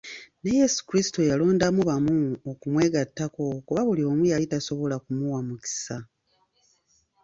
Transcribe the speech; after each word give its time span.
Ne 0.41 0.51
Yesu 0.59 0.79
Kristo 0.87 1.19
yalondamu 1.29 1.81
bamu 1.89 2.17
okumwegattako 2.51 3.43
kuba 3.65 3.81
buli 3.87 4.03
omu 4.11 4.23
yali 4.31 4.45
tasobola 4.53 4.95
kumuwa 5.03 5.39
mukisa. 5.47 5.97